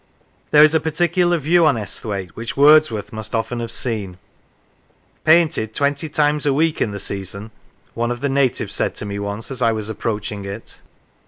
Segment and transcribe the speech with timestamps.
[0.49, 4.17] There is a particular view on Esthwaite which Words worth must often have seen,"
[5.25, 7.51] Painted twenty times a week in the season,"
[7.93, 10.81] one of the natives said to me once as I was approaching it.